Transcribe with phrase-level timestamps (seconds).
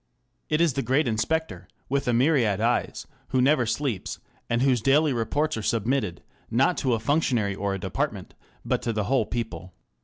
[0.49, 4.17] It is the great inspector, with a myriad eyes, who never sleeps,
[4.49, 8.33] and whose daily reports are submitted, not to a functionary or a department,
[8.65, 9.75] but to the whole people.